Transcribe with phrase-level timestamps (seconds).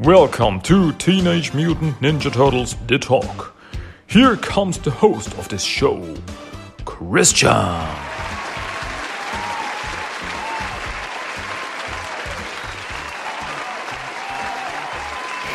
[0.00, 3.56] Welcome to Teenage Mutant Ninja Turtles The Talk.
[4.06, 6.14] Here comes the host of this show,
[6.84, 7.50] Christian.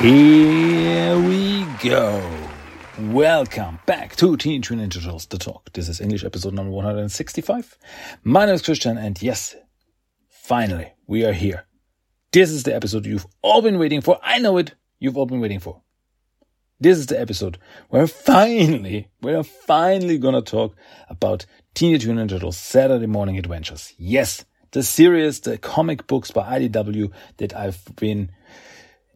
[0.01, 2.21] Here we go.
[3.00, 5.71] Welcome back to Teenage Mutant Ninja Turtles The Talk.
[5.71, 7.78] This is English episode number 165.
[8.25, 9.55] My name is Christian, and yes,
[10.28, 11.65] finally, we are here.
[12.33, 14.19] This is the episode you've all been waiting for.
[14.23, 14.73] I know it.
[15.00, 15.83] You've all been waiting for.
[16.79, 17.59] This is the episode
[17.89, 20.75] where finally, we're finally gonna talk
[21.09, 23.93] about Teenage Mutant Ninja Turtles Saturday Morning Adventures.
[24.00, 28.32] Yes, the series, the comic books by IDW that I've been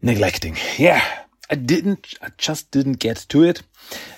[0.03, 0.55] neglecting.
[0.77, 1.03] Yeah,
[1.49, 3.63] I didn't, I just didn't get to it.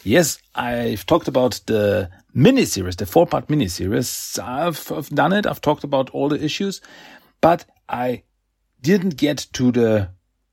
[0.03, 4.37] Yes, I've talked about the miniseries, the four part miniseries.
[4.39, 5.47] I've, I've done it.
[5.47, 6.81] I've talked about all the issues,
[7.39, 8.23] but I
[8.81, 10.09] didn't get to the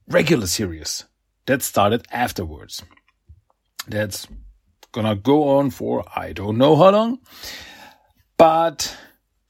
[0.08, 1.05] regular series
[1.46, 2.83] that started afterwards.
[3.86, 4.27] That's
[4.92, 7.18] gonna go on for I don't know how long.
[8.36, 8.96] But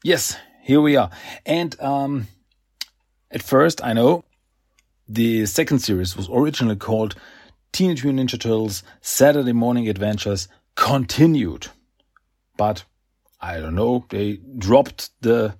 [0.03, 1.09] yes, here we are.
[1.45, 2.27] And um,
[3.31, 4.23] at first, I know
[5.07, 7.15] the second series was originally called
[7.71, 11.67] Teenage Mutant Ninja Turtles Saturday Morning Adventures Continued.
[12.57, 12.83] But
[13.39, 15.57] I don't know, they dropped the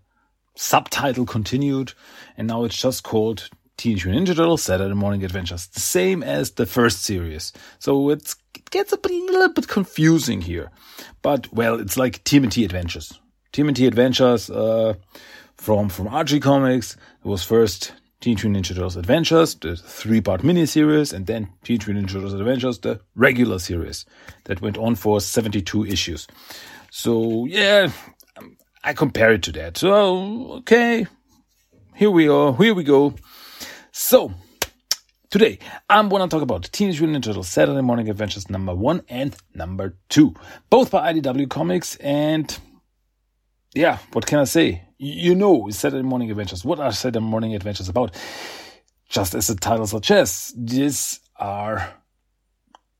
[0.57, 1.93] subtitle continued,
[2.35, 6.51] and now it's just called Teenage Mutant Ninja Turtles Saturday Morning Adventures, the same as
[6.51, 7.53] the first series.
[7.79, 8.33] So it
[8.71, 10.71] gets a little bit confusing here,
[11.21, 13.19] but well, it's like TMNT Adventures.
[13.53, 14.95] TMNT Adventures uh,
[15.55, 16.95] from from Archie Comics.
[17.23, 22.07] It was first Teenage Mutant Ninja Turtles Adventures, the three-part miniseries, and then Teenage Mutant
[22.07, 24.05] Ninja Turtles Adventures, the regular series
[24.45, 26.27] that went on for 72 issues.
[26.89, 27.91] So yeah,
[28.87, 29.77] I compare it to that.
[29.77, 31.07] So, okay,
[31.93, 33.15] here we are, here we go.
[33.91, 34.33] So,
[35.29, 35.59] today
[35.89, 39.35] I'm going to talk about Teenage Mutant Ninja Turtles Saturday Morning Adventures number one and
[39.53, 40.35] number two,
[40.69, 41.97] both by IDW Comics.
[41.97, 42.57] And
[43.75, 44.83] yeah, what can I say?
[44.97, 46.63] You know, Saturday Morning Adventures.
[46.63, 48.15] What are Saturday Morning Adventures about?
[49.09, 51.93] Just as the title suggests, these are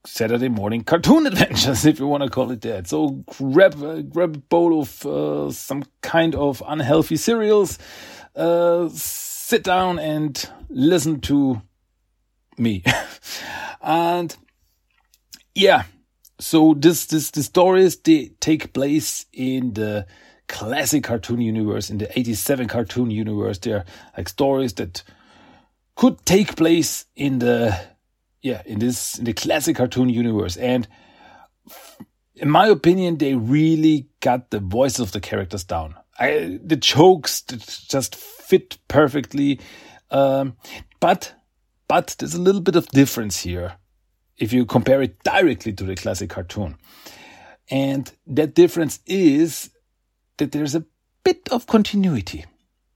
[0.08, 2.88] Saturday morning cartoon adventures, if you want to call it that.
[2.88, 7.78] So grab uh, grab a bowl of uh, some kind of unhealthy cereals,
[8.34, 11.62] uh, sit down and listen to
[12.56, 12.82] me,
[13.82, 14.34] and
[15.54, 15.84] yeah.
[16.40, 20.06] So this this the stories they take place in the
[20.48, 23.58] classic cartoon universe, in the '87 cartoon universe.
[23.58, 23.84] They're
[24.16, 25.02] like stories that
[25.96, 27.78] could take place in the
[28.42, 30.56] yeah, in this in the classic cartoon universe.
[30.56, 30.86] And
[32.34, 35.94] in my opinion, they really got the voices of the characters down.
[36.18, 39.60] I, the jokes just fit perfectly.
[40.10, 40.56] Um,
[41.00, 41.34] but
[41.86, 43.76] but there's a little bit of difference here
[44.36, 46.76] if you compare it directly to the classic cartoon.
[47.70, 49.70] And that difference is
[50.36, 50.84] that there's a
[51.24, 52.44] bit of continuity.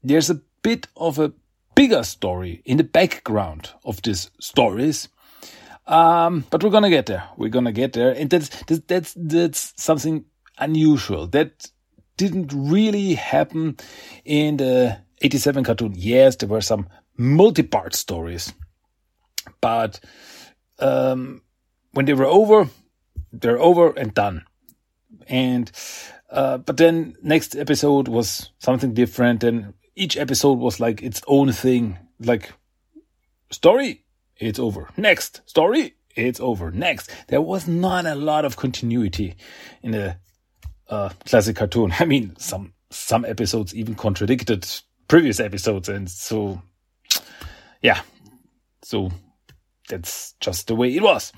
[0.02, 1.32] There's a bit of a
[1.74, 5.08] bigger story in the background of these stories
[5.86, 7.24] um, but we're gonna get there.
[7.36, 8.48] We're gonna get there, and that's
[8.86, 10.24] that's that's something
[10.58, 11.70] unusual that
[12.16, 13.76] didn't really happen
[14.24, 15.94] in the 87 cartoon.
[15.96, 18.52] Yes, there were some multi-part stories,
[19.60, 19.98] but
[20.78, 21.42] um,
[21.92, 22.68] when they were over,
[23.32, 24.44] they're over and done.
[25.26, 25.70] And
[26.30, 31.50] uh, but then next episode was something different, and each episode was like its own
[31.52, 31.98] thing.
[32.20, 32.52] Like
[33.50, 34.01] story
[34.42, 34.88] it's over.
[34.96, 36.70] Next story, it's over.
[36.70, 37.10] Next.
[37.28, 39.36] There was not a lot of continuity
[39.82, 40.16] in the
[40.88, 41.92] uh, classic cartoon.
[41.98, 44.68] I mean, some some episodes even contradicted
[45.08, 46.60] previous episodes, and so
[47.80, 48.02] yeah,
[48.82, 49.10] so
[49.88, 51.32] that's just the way it was.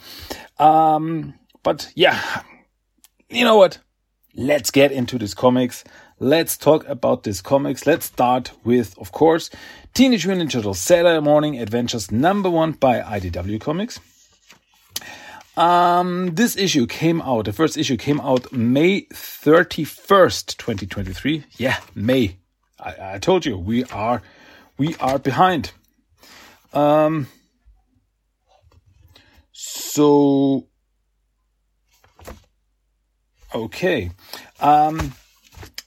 [0.59, 2.43] Um, but yeah,
[3.29, 3.79] you know what?
[4.35, 5.85] Let's get into this comics.
[6.25, 7.87] Let's talk about this comics.
[7.87, 9.51] Let's start with, of course,
[9.93, 14.01] Teenage Mutant Ninja Turtles Saturday Morning Adventures number one by IDW Comics.
[15.55, 21.45] Um, this issue came out, the first issue came out May 31st, 2023.
[21.59, 22.39] Yeah, May.
[22.81, 24.23] I, I told you, we are,
[24.79, 25.73] we are behind.
[26.73, 27.27] Um,
[29.53, 30.69] so,
[33.55, 34.11] okay.
[34.59, 35.13] Um,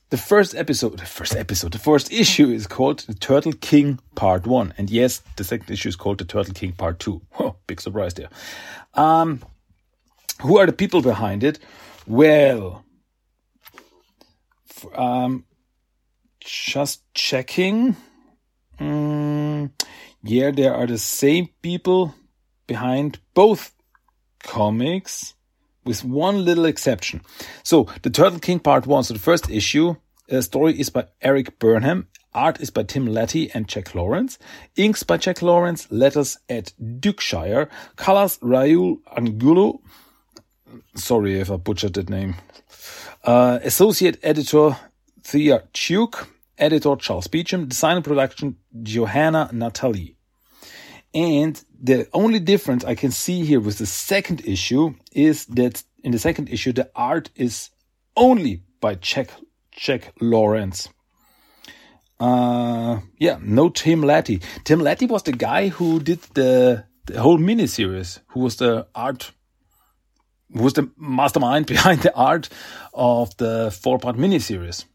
[0.09, 4.47] the first episode, the first episode, the first issue is called The Turtle King Part
[4.47, 4.73] 1.
[4.77, 7.21] And yes, the second issue is called The Turtle King Part 2.
[7.39, 8.29] Oh, big surprise there.
[8.93, 9.41] Um,
[10.41, 11.59] who are the people behind it?
[12.05, 12.85] Well,
[14.95, 15.45] um,
[16.39, 17.97] just checking.
[18.79, 19.71] Mm,
[20.23, 22.15] yeah, there are the same people
[22.65, 23.73] behind both
[24.43, 25.33] comics
[25.87, 27.21] with one little exception.
[27.63, 29.95] So the Turtle King part one, so the first issue,
[30.31, 32.07] uh, story is by Erik Burnham.
[32.33, 34.37] Art is by Tim Lattie and Jack Lawrence.
[34.75, 35.87] Inks by Jack Lawrence.
[35.89, 37.69] Letters at Dukeshire.
[37.95, 39.81] Colors Raul Angulo.
[40.95, 42.35] Sorry if I butchered that name.
[43.23, 44.77] Uh, associate editor
[45.23, 46.27] Thea Tuke.
[46.59, 47.67] Editor Charles Beecham.
[47.67, 50.16] Design and production Johanna Natali.
[51.17, 56.11] And the only difference I can see here with the second issue is that in
[56.11, 57.71] the second issue, the art is
[58.15, 59.31] only by Jack,
[59.71, 60.89] Jack Lawrence.
[62.19, 64.43] Uh, yeah, no Tim Lattie.
[64.63, 69.31] Tim Lattie was the guy who did the, the whole miniseries, who was the art,
[70.53, 72.47] who was the mastermind behind the art
[72.93, 74.85] of the four part miniseries.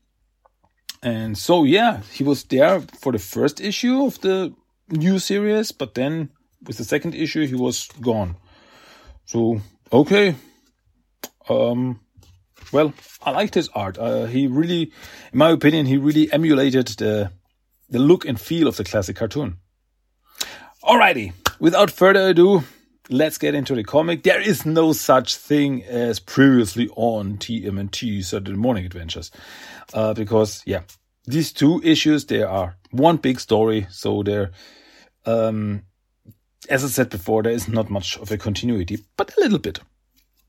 [1.02, 4.54] And so, yeah, he was there for the first issue of the
[4.92, 6.30] new series, but then
[6.66, 8.36] with the second issue, he was gone.
[9.24, 9.60] So,
[9.92, 10.34] okay.
[11.48, 12.00] Um,
[12.72, 12.92] well,
[13.22, 13.98] I liked his art.
[13.98, 14.92] Uh, he really,
[15.32, 17.32] in my opinion, he really emulated the,
[17.88, 19.56] the look and feel of the classic cartoon.
[20.82, 22.64] Alrighty, without further ado,
[23.08, 24.22] let's get into the comic.
[24.22, 29.30] There is no such thing as previously on TMNT Saturday Morning Adventures,
[29.94, 30.82] uh, because yeah,
[31.26, 34.50] these two issues they are one big story, so they're
[35.24, 35.82] um,
[36.68, 39.80] as I said before, there is not much of a continuity, but a little bit.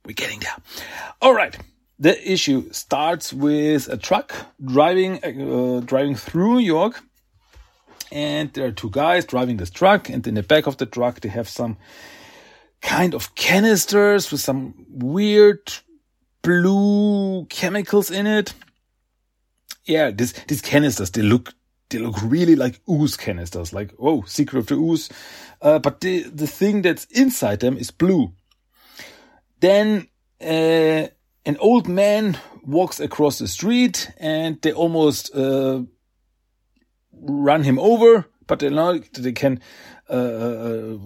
[0.06, 0.56] We're getting there.
[1.22, 1.58] All right.
[2.00, 4.34] The issue starts with a truck
[4.64, 7.02] driving uh, driving through New York,
[8.12, 11.22] and there are two guys driving this truck, and in the back of the truck
[11.22, 11.78] they have some
[12.82, 15.72] kind of canisters with some weird
[16.42, 18.54] blue chemicals in it.
[19.86, 21.54] Yeah, this these canisters they look
[21.94, 25.10] they look really like ooze canisters, like oh, secret of the ooze.
[25.62, 28.34] Uh, but the the thing that's inside them is blue.
[29.60, 30.08] Then
[30.42, 31.08] uh,
[31.46, 35.84] an old man walks across the street, and they almost uh,
[37.14, 39.62] run him over, but they know they can
[40.10, 40.98] uh, uh,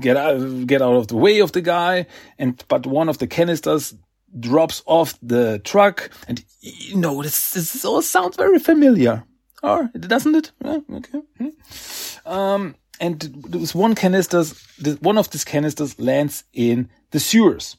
[0.00, 2.06] get out get out of the way of the guy.
[2.38, 3.94] And but one of the canisters
[4.40, 9.24] drops off the truck, and you know this this all sounds very familiar.
[9.64, 10.52] Or doesn't it?
[10.62, 11.22] Yeah, okay.
[11.38, 12.30] Hmm.
[12.30, 14.44] Um, and this one canister,
[15.00, 17.78] one of these canisters lands in the sewers.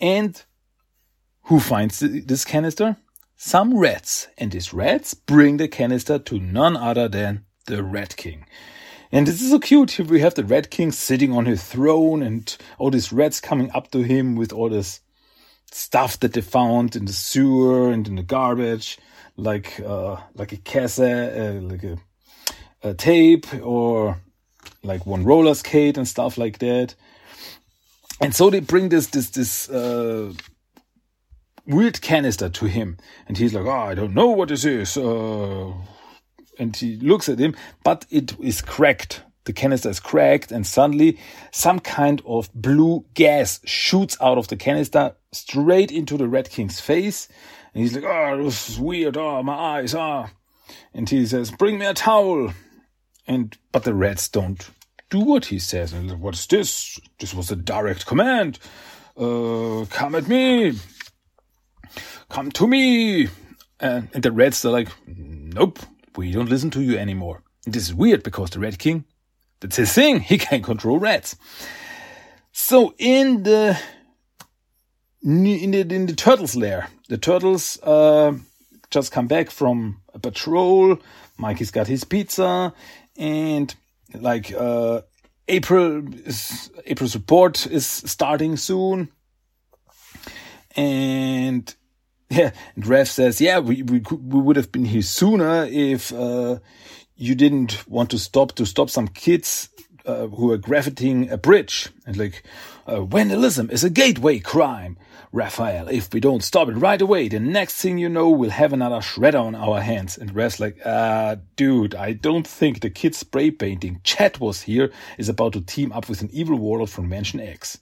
[0.00, 0.40] And
[1.44, 2.96] who finds this canister?
[3.36, 4.28] Some rats.
[4.36, 8.44] And these rats bring the canister to none other than the Rat King.
[9.10, 9.92] And this is so cute.
[9.92, 13.70] Here we have the Rat King sitting on his throne and all these rats coming
[13.72, 15.00] up to him with all this
[15.72, 18.98] stuff that they found in the sewer and in the garbage
[19.36, 21.98] like uh, like a cassette, uh, like a,
[22.82, 24.20] a tape, or
[24.82, 26.94] like one roller skate and stuff like that.
[28.20, 30.32] And so they bring this this this uh,
[31.66, 35.72] weird canister to him, and he's like, "Oh, I don't know what this is." Uh,
[36.58, 39.22] and he looks at him, but it is cracked.
[39.44, 41.18] The canister is cracked, and suddenly
[41.50, 46.80] some kind of blue gas shoots out of the canister straight into the Rat King's
[46.80, 47.28] face.
[47.74, 49.16] And he's like, oh, this is weird.
[49.16, 49.94] Oh, my eyes.
[49.94, 50.30] Ah.
[50.94, 52.52] And he says, bring me a towel.
[53.26, 54.70] And, but the rats don't
[55.10, 55.92] do what he says.
[55.92, 57.00] And like, what's this?
[57.18, 58.60] This was a direct command.
[59.16, 60.74] Uh, come at me.
[62.28, 63.28] Come to me.
[63.80, 65.80] And, and the rats are like, nope,
[66.16, 67.42] we don't listen to you anymore.
[67.64, 69.04] And this is weird because the Rat King,
[69.60, 70.20] that's his thing.
[70.30, 71.36] He can control rats.
[72.52, 73.78] So in the
[75.24, 76.88] in the in the turtles lair.
[77.08, 78.34] The turtles uh,
[78.90, 80.98] just come back from a patrol.
[81.38, 82.72] Mikey's got his pizza,
[83.16, 83.74] and
[84.14, 85.02] like uh,
[85.48, 89.08] April is April's report is starting soon,
[90.76, 91.74] and
[92.30, 96.58] yeah, and Raph says, yeah, we we we would have been here sooner if uh,
[97.16, 99.68] you didn't want to stop to stop some kids
[100.06, 102.42] uh, who are graffitiing a bridge and like
[102.86, 104.96] uh, vandalism is a gateway crime
[105.34, 108.72] Raphael, if we don't stop it right away, the next thing you know, we'll have
[108.72, 110.16] another shredder on our hands.
[110.16, 114.92] And Raph's like, uh, dude, I don't think the kid spray painting Chet was here
[115.18, 117.80] is about to team up with an evil warlord from Dimension X.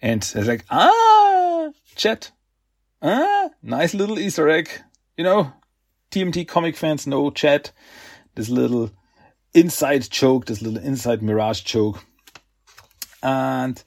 [0.00, 2.30] And it's like, ah, Chet,
[3.02, 4.70] ah, nice little Easter egg.
[5.16, 5.52] You know,
[6.12, 7.72] TMNT comic fans know Chet,
[8.36, 8.92] this little
[9.54, 12.04] inside choke, this little inside mirage choke.
[13.22, 13.82] And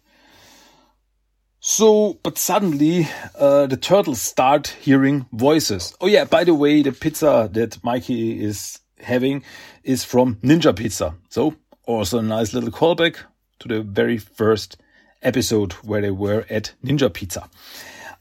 [1.59, 3.07] so, but suddenly,
[3.39, 5.95] uh, the turtles start hearing voices.
[6.01, 9.43] Oh yeah, by the way, the pizza that Mikey is having
[9.83, 11.15] is from Ninja Pizza.
[11.29, 11.55] So
[11.85, 13.17] also a nice little callback
[13.59, 14.77] to the very first
[15.21, 17.49] episode where they were at Ninja Pizza.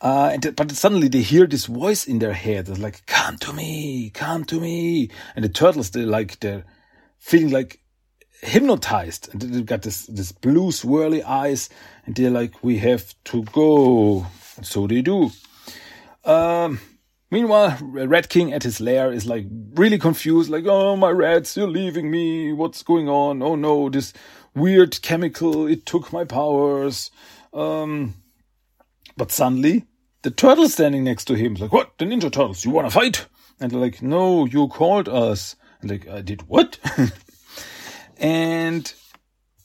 [0.00, 2.68] Uh, and, but suddenly they hear this voice in their head.
[2.68, 5.10] It's like, come to me, come to me.
[5.36, 6.64] And the turtles, they're like, they're
[7.22, 7.78] feeling like
[8.42, 9.28] hypnotized.
[9.32, 11.70] And they've got this, this blue swirly eyes.
[12.04, 14.26] And they're like, we have to go.
[14.56, 15.30] And so they do.
[16.24, 16.80] Um,
[17.30, 20.50] meanwhile, Rat King at his lair is like really confused.
[20.50, 22.52] Like, oh, my rats, you're leaving me.
[22.52, 23.40] What's going on?
[23.40, 24.12] Oh no, this
[24.54, 27.10] weird chemical, it took my powers.
[27.54, 28.14] Um,
[29.16, 29.86] but suddenly
[30.22, 31.92] the turtle standing next to him is like, what?
[31.98, 33.26] The Ninja Turtles, you wanna fight?
[33.60, 35.54] And they're like, no, you called us.
[35.82, 36.78] Like, I did what?
[38.16, 38.92] and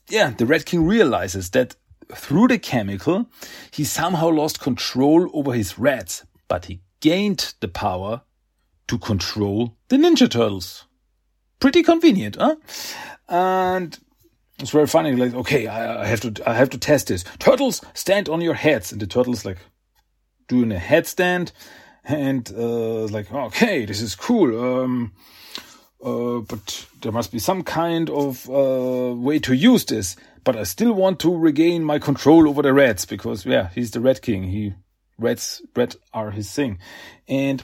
[0.09, 1.75] yeah, the Rat King realizes that
[2.13, 3.27] through the chemical,
[3.71, 8.21] he somehow lost control over his rats, but he gained the power
[8.87, 10.85] to control the Ninja Turtles.
[11.59, 12.55] Pretty convenient, huh?
[13.27, 13.97] And
[14.59, 15.15] it's very funny.
[15.15, 17.25] Like, okay, I, I have to, I have to test this.
[17.39, 19.57] Turtles, stand on your heads, and the turtles like
[20.47, 21.51] doing a headstand
[22.07, 25.11] and uh, like okay this is cool um,
[26.03, 30.63] uh, but there must be some kind of uh, way to use this but i
[30.63, 34.43] still want to regain my control over the rats because yeah he's the rat king
[34.43, 34.73] he
[35.17, 36.79] rats rat are his thing
[37.27, 37.63] and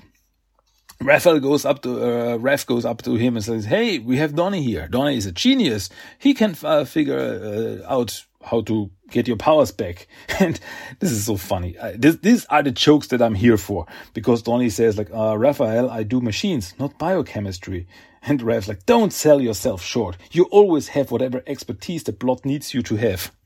[1.02, 4.36] Raphael goes up to uh, Raph goes up to him and says, "Hey, we have
[4.36, 4.88] Donnie here.
[4.88, 5.90] Donnie is a genius.
[6.18, 10.08] He can uh, figure uh, out how to get your powers back.
[10.40, 10.60] And
[11.00, 11.78] this is so funny.
[11.78, 15.38] Uh, this, these are the jokes that I'm here for because Donnie says like, uh,
[15.38, 17.88] Raphael, I do machines, not biochemistry.
[18.22, 20.18] And Raph's like, don't sell yourself short.
[20.32, 23.32] You always have whatever expertise the plot needs you to have.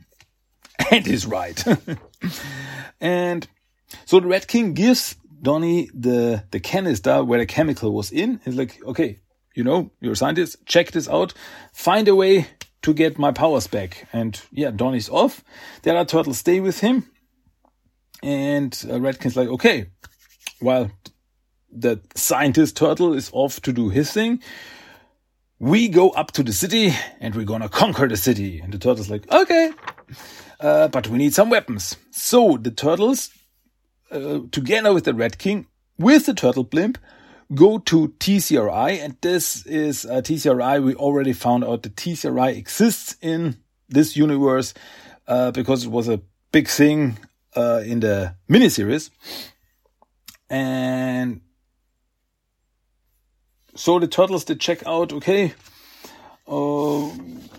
[0.92, 1.62] And he's right.
[3.02, 3.48] and
[4.06, 8.40] so the Rat King gives Donnie the, the canister where the chemical was in.
[8.46, 9.20] He's like, okay,
[9.56, 11.34] you know, you're a scientist, check this out,
[11.74, 12.48] find a way
[12.88, 14.08] to get my powers back.
[14.14, 15.44] And yeah, Donnie's off.
[15.82, 17.04] The other turtles stay with him.
[18.24, 19.88] And uh, Rat King's like, okay,
[20.62, 20.90] while
[21.70, 24.42] the scientist turtle is off to do his thing,
[25.60, 28.62] we go up to the city and we're gonna conquer the city.
[28.62, 29.74] And the turtle's like, okay,
[30.62, 31.98] uh, but we need some weapons.
[32.12, 33.32] So the turtles,
[34.12, 35.68] uh, together with the Rat King,
[36.00, 36.98] with the turtle blimp,
[37.54, 40.84] go to TCRI, and this is uh, TCRI.
[40.84, 43.58] We already found out that TCRI exists in
[43.90, 44.74] this universe
[45.28, 47.18] uh, because it was a big thing
[47.56, 49.10] uh, in the miniseries,
[50.50, 51.42] and
[53.76, 55.14] so the turtles did check out.
[55.14, 55.54] Okay.
[56.50, 57.12] Uh,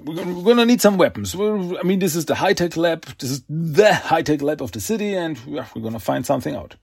[0.03, 1.37] we're, gonna, need some weapons.
[1.37, 3.05] We're, I mean, this is the high tech lab.
[3.19, 6.77] This is the high tech lab of the city, and we're gonna find something out.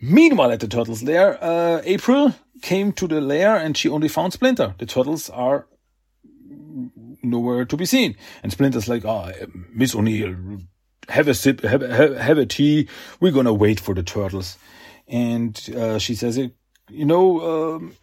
[0.00, 4.32] Meanwhile, at the turtles' lair, uh, April came to the lair and she only found
[4.32, 4.74] Splinter.
[4.78, 5.66] The turtles are
[7.22, 8.16] nowhere to be seen.
[8.42, 9.32] And Splinter's like, oh,
[9.72, 10.36] Miss O'Neil,
[11.08, 12.88] have a sip, have, have, have, a tea.
[13.20, 14.58] We're gonna wait for the turtles.
[15.08, 17.96] And uh, she says, you know, um,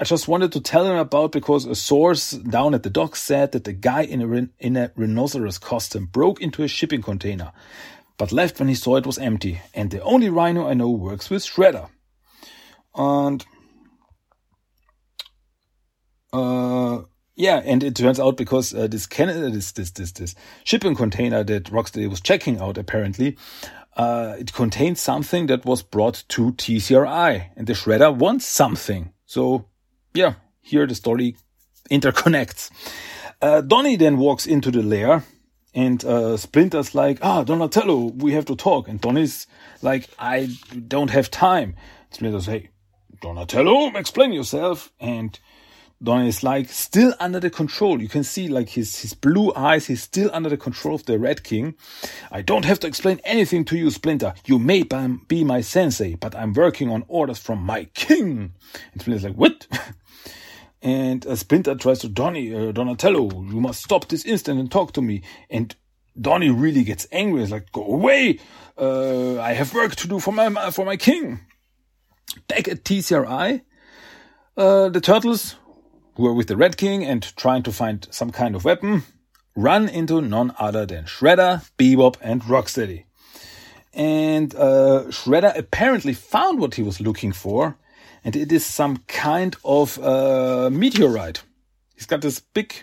[0.00, 3.52] I just wanted to tell him about because a source down at the dock said
[3.52, 7.52] that the guy in a, in a rhinoceros costume broke into a shipping container
[8.18, 9.60] but left when he saw it was empty.
[9.74, 11.88] And the only rhino I know works with Shredder.
[12.94, 13.44] And
[16.32, 17.02] uh,
[17.36, 20.94] yeah, and it turns out because uh, this, can- uh, this this this this shipping
[20.94, 23.36] container that Rocksteady was checking out apparently,
[23.96, 29.12] uh, it contains something that was brought to TCRI, and the Shredder wants something.
[29.26, 29.66] So
[30.14, 31.36] yeah, here the story
[31.90, 32.70] interconnects.
[33.40, 35.24] Uh, Donnie then walks into the lair
[35.74, 38.88] and uh, Splinter's like, ah, Donatello, we have to talk.
[38.88, 39.46] And Donnie's
[39.80, 40.50] like, I
[40.86, 41.76] don't have time.
[42.10, 42.70] Splinter's, hey,
[43.20, 44.92] Donatello, explain yourself.
[45.00, 45.38] And
[46.02, 48.02] Donnie's like, still under the control.
[48.02, 51.18] You can see like his, his blue eyes, he's still under the control of the
[51.18, 51.74] Rat King.
[52.30, 54.34] I don't have to explain anything to you, Splinter.
[54.44, 54.82] You may
[55.28, 58.52] be my sensei, but I'm working on orders from my king.
[58.92, 59.66] And Splinter's like, what?
[60.82, 65.02] And Splinter tries to Donnie, uh, Donatello, you must stop this instant and talk to
[65.02, 65.22] me.
[65.48, 65.74] And
[66.20, 67.40] Donnie really gets angry.
[67.40, 68.40] He's like, go away.
[68.76, 71.40] Uh, I have work to do for my, for my king.
[72.48, 73.62] Back at TCRI,
[74.56, 75.56] uh, the turtles,
[76.16, 79.04] who are with the Rat King and trying to find some kind of weapon,
[79.56, 83.04] run into none other than Shredder, Bebop, and Rocksteady.
[83.94, 87.76] And uh, Shredder apparently found what he was looking for
[88.24, 91.42] and it is some kind of uh, meteorite.
[91.94, 92.74] He's got this big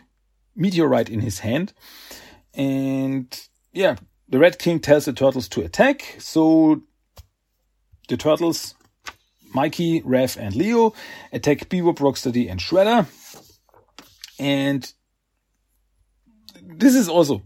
[0.56, 1.74] meteorite in his hand,
[2.54, 3.40] and
[3.74, 3.96] yeah,
[4.28, 6.16] the Rat King tells the turtles to attack.
[6.20, 6.82] So
[8.08, 8.76] the turtles,
[9.54, 10.94] Mikey, Raph, and Leo
[11.32, 13.08] attack Bebop, Rocksteady, and Shredder.
[14.40, 14.92] And
[16.62, 17.44] this is also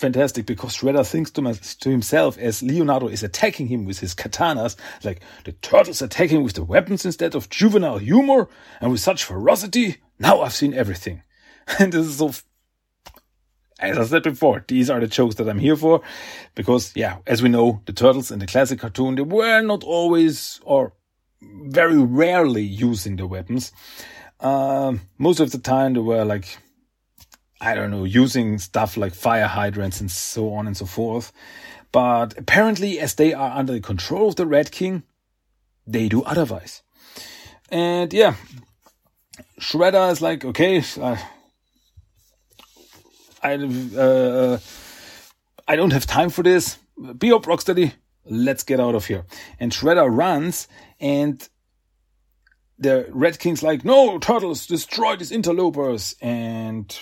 [0.00, 4.76] fantastic because Shredder thinks to, to himself as Leonardo is attacking him with his katanas,
[5.04, 8.48] like the turtles attacking with the weapons instead of juvenile humor
[8.80, 9.98] and with such ferocity.
[10.18, 11.22] Now I've seen everything.
[11.78, 12.32] And this is so,
[13.78, 16.02] as I said before, these are the jokes that I'm here for
[16.56, 20.60] because, yeah, as we know, the turtles in the classic cartoon, they were not always
[20.64, 20.94] or
[21.40, 23.70] very rarely using the weapons.
[24.40, 26.58] Uh, most of the time they were like
[27.60, 31.32] I don't know, using stuff like fire hydrants and so on and so forth.
[31.92, 35.02] But apparently, as they are under the control of the Rat King,
[35.86, 36.82] they do otherwise.
[37.68, 38.36] And yeah,
[39.60, 41.16] Shredder is like, okay, uh,
[43.42, 44.58] I, uh,
[45.66, 46.78] I don't have time for this.
[46.98, 47.92] Bebop, Rocksteady.
[48.24, 49.24] Let's get out of here.
[49.58, 50.68] And Shredder runs,
[51.00, 51.46] and
[52.78, 56.14] the Rat King's like, no, turtles, destroy these interlopers.
[56.20, 56.96] And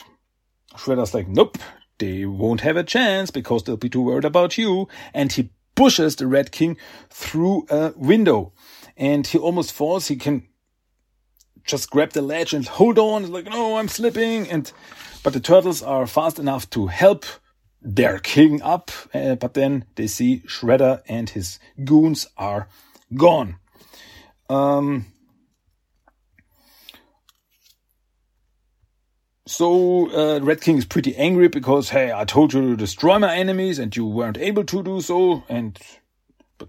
[0.79, 1.59] Shredder's like, nope,
[1.99, 4.89] they won't have a chance because they'll be too worried about you.
[5.13, 6.77] And he pushes the Rat King
[7.11, 8.53] through a window.
[8.97, 10.09] And he almost falls.
[10.09, 10.47] He can
[11.65, 13.23] just grab the ledge and hold on.
[13.23, 14.49] It's like, no, I'm slipping.
[14.49, 14.73] And,
[15.23, 17.25] but the turtles are fast enough to help
[17.83, 18.91] their king up.
[19.13, 22.69] Uh, but then they see Shredder and his goons are
[23.15, 23.57] gone.
[24.49, 25.07] Um,
[29.49, 33.35] So uh, Rat King is pretty angry because hey, I told you to destroy my
[33.35, 35.43] enemies and you weren't able to do so.
[35.49, 35.79] And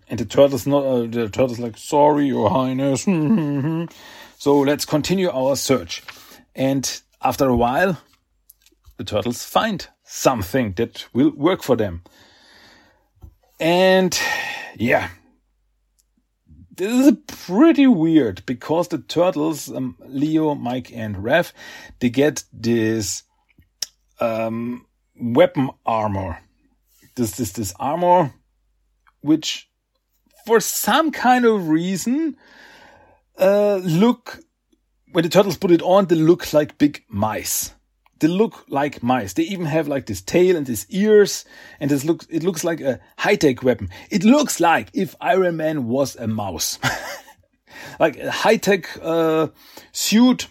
[0.07, 3.03] and the turtle's not uh, the turtle's like sorry, Your Highness.
[4.37, 6.03] so let's continue our search.
[6.55, 7.99] And after a while,
[8.95, 12.03] the turtles find something that will work for them.
[13.59, 14.17] And
[14.77, 15.09] yeah,
[16.79, 21.51] this is pretty weird because the turtles, um, Leo, Mike, and Raph,
[21.99, 23.23] they get this
[24.21, 24.85] um,
[25.19, 26.39] weapon armor.
[27.15, 28.33] This this this armor,
[29.19, 29.69] which
[30.45, 32.37] for some kind of reason,
[33.37, 34.39] uh, look
[35.11, 37.73] when the turtles put it on, they look like big mice
[38.19, 39.33] they look like mice.
[39.33, 41.45] They even have like this tail and these ears,
[41.79, 43.89] and this looks it looks like a high tech weapon.
[44.09, 46.79] It looks like if Iron Man was a mouse,
[47.99, 49.47] like a high tech uh,
[49.91, 50.47] suit,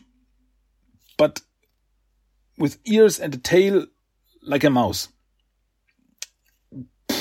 [1.16, 1.42] but
[2.56, 3.86] with ears and a tail
[4.42, 5.08] like a mouse.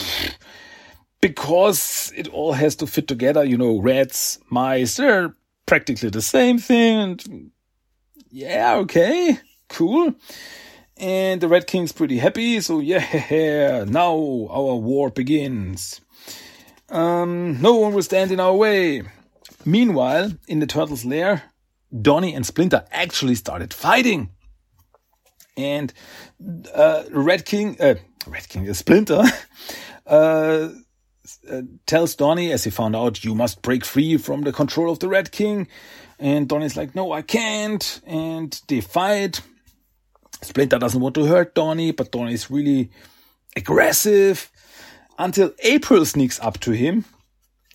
[1.19, 6.60] Because it all has to fit together, you know, rats, mice, they're practically the same
[6.60, 6.99] thing.
[6.99, 7.51] And
[8.29, 10.13] yeah, okay cool.
[10.97, 14.13] And the Rat King's pretty happy, so yeah, now
[14.49, 16.01] our war begins.
[16.89, 19.03] Um, no one will stand in our way.
[19.65, 21.43] Meanwhile, in the turtle's lair,
[22.01, 24.30] Donnie and Splinter actually started fighting.
[25.56, 25.93] And
[26.73, 27.95] uh, Rat King, uh,
[28.27, 29.23] Rat King, uh, Splinter,
[30.06, 30.69] uh,
[31.49, 34.99] uh, tells Donnie, as he found out, you must break free from the control of
[34.99, 35.67] the Rat King.
[36.19, 38.01] And Donnie's like, no, I can't.
[38.06, 39.41] And they fight.
[40.41, 42.91] Splinter doesn't want to hurt Donnie, but Donnie is really
[43.56, 44.52] aggressive
[45.17, 47.06] until April sneaks up to him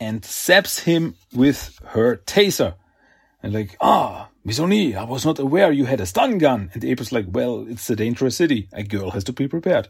[0.00, 2.74] and zaps him with her taser.
[3.42, 6.70] And like, ah, Miss O'Neil, I was not aware you had a stun gun.
[6.72, 8.68] And April's like, well, it's a dangerous city.
[8.72, 9.88] A girl has to be prepared.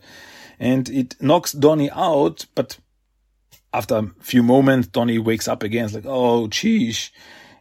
[0.58, 2.78] And it knocks Donnie out, but
[3.74, 5.86] after a few moments, Donnie wakes up again.
[5.86, 7.10] It's like, oh, geez.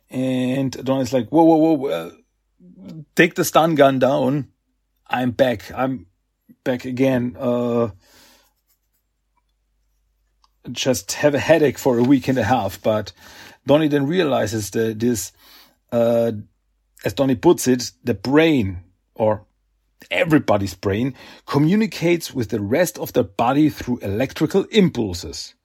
[0.09, 2.11] And Donnie's like, whoa, whoa, whoa, uh,
[3.15, 4.49] take the stun gun down.
[5.11, 5.69] I'm back.
[5.75, 6.07] I'm
[6.63, 7.35] back again.
[7.37, 7.89] Uh,
[10.71, 12.81] just have a headache for a week and a half.
[12.81, 13.11] But
[13.67, 15.33] Donny then realizes that this,
[15.91, 16.31] uh,
[17.03, 18.79] as Donny puts it, the brain
[19.13, 19.45] or
[20.09, 21.13] everybody's brain
[21.45, 25.55] communicates with the rest of the body through electrical impulses.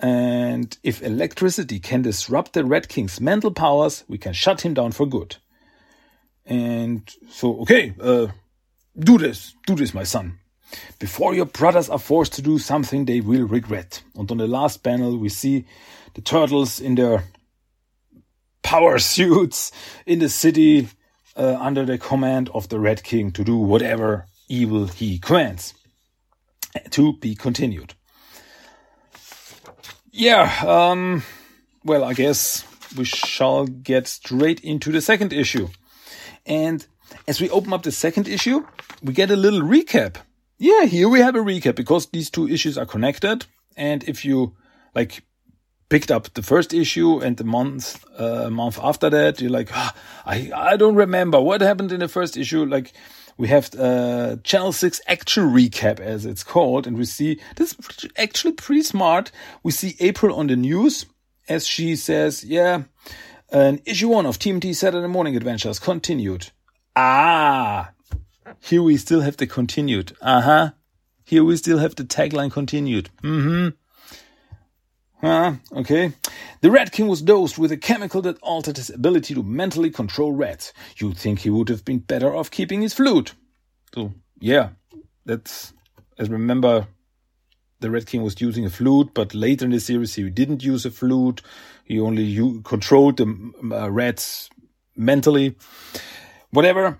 [0.00, 4.90] And if electricity can disrupt the Rat King's mental powers, we can shut him down
[4.90, 5.36] for good.
[6.44, 8.26] And so, okay, uh,
[8.98, 10.38] do this, do this, my son.
[10.98, 14.02] Before your brothers are forced to do something they will regret.
[14.16, 15.66] And on the last panel, we see
[16.14, 17.24] the turtles in their
[18.62, 19.72] power suits
[20.06, 20.88] in the city
[21.36, 25.74] uh, under the command of the Rat King to do whatever evil he commands.
[26.90, 27.92] To be continued.
[30.10, 31.22] Yeah, um,
[31.84, 32.64] well, I guess
[32.96, 35.68] we shall get straight into the second issue.
[36.46, 36.86] And
[37.28, 38.66] as we open up the second issue,
[39.02, 40.16] we get a little recap.
[40.58, 43.46] Yeah, here we have a recap because these two issues are connected.
[43.76, 44.54] And if you
[44.94, 45.24] like
[45.88, 49.94] picked up the first issue and the month uh, month after that, you're like, ah,
[50.24, 52.64] I I don't remember what happened in the first issue.
[52.64, 52.92] Like
[53.38, 58.10] we have uh, Channel 6 action recap, as it's called, and we see this is
[58.16, 59.32] actually pretty smart.
[59.62, 61.06] We see April on the news
[61.48, 62.84] as she says, Yeah,
[63.50, 66.50] an issue one of TMNT Saturday Morning Adventures continued.
[66.94, 67.90] Ah,
[68.60, 70.12] here we still have the continued.
[70.20, 70.70] Uh huh.
[71.24, 73.10] Here we still have the tagline continued.
[73.22, 73.68] Mm hmm.
[75.24, 76.12] Ah, okay.
[76.62, 80.32] The Rat King was dosed with a chemical that altered his ability to mentally control
[80.32, 80.72] rats.
[80.96, 83.34] You'd think he would have been better off keeping his flute.
[83.94, 84.70] So, yeah,
[85.24, 85.72] that's,
[86.18, 86.88] as remember,
[87.78, 90.84] the Rat King was using a flute, but later in the series he didn't use
[90.84, 91.40] a flute.
[91.84, 94.50] He only u- controlled the uh, rats
[94.96, 95.54] mentally.
[96.50, 96.98] Whatever.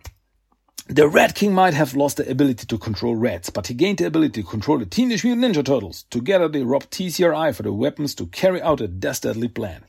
[0.88, 4.06] The Rat King might have lost the ability to control rats, but he gained the
[4.06, 6.02] ability to control the Teenage Mutant Ninja Turtles.
[6.10, 9.84] Together they robbed TCRI for the weapons to carry out a dastardly plan.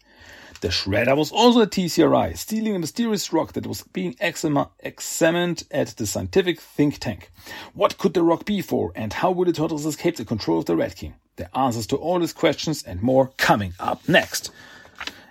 [0.62, 5.88] The Shredder was also at TCRI, stealing a mysterious rock that was being examined at
[5.98, 7.32] the scientific think tank.
[7.74, 10.66] What could the rock be for, and how would the Turtles escape the control of
[10.66, 11.16] the Rat King?
[11.38, 14.52] The answers to all these questions and more coming up next.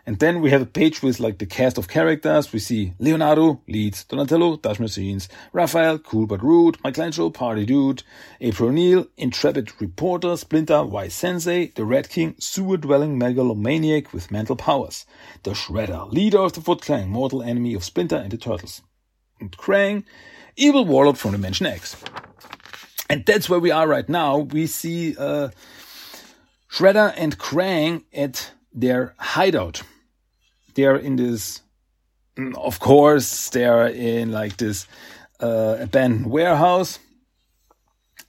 [0.04, 2.52] And then we have a page with like the cast of characters.
[2.52, 8.02] We see Leonardo, leads, Donatello, Dash Machines, Raphael, Cool but Rude, Michelangelo, Party Dude,
[8.40, 14.56] April O'Neil, Intrepid Reporter, Splinter, Wise Sensei, the Rat King, sewer dwelling megalomaniac with mental
[14.56, 15.06] powers,
[15.44, 18.82] the Shredder, leader of the Foot Clan, mortal enemy of Splinter and the Turtles,
[19.38, 20.02] and Krang,
[20.56, 21.94] evil warlord from Dimension X.
[23.08, 24.38] And that's where we are right now.
[24.38, 25.50] We see uh,
[26.68, 29.82] Shredder and Krang at their hideout
[30.74, 31.62] they're in this,
[32.36, 34.86] mm, of course, they're in like this
[35.40, 36.98] uh, abandoned warehouse.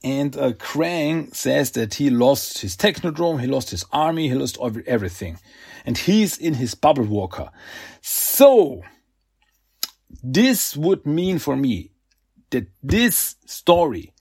[0.04, 4.58] And uh, Krang says that he lost his technodrome, he lost his army, he lost
[4.86, 5.40] everything.
[5.86, 7.50] And he's in his bubble walker.
[8.02, 8.82] So,
[10.22, 11.92] this would mean for me
[12.50, 14.14] that this story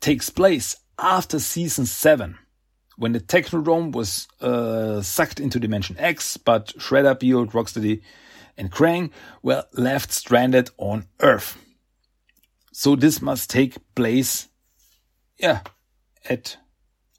[0.00, 2.38] takes place after season 7
[2.96, 8.02] when the Technodrome was uh, sucked into Dimension X, but Shredder, Beard, Rocksteady,
[8.56, 9.10] and Krang
[9.42, 11.58] were left stranded on Earth.
[12.72, 14.48] So this must take place,
[15.38, 15.60] yeah,
[16.28, 16.56] at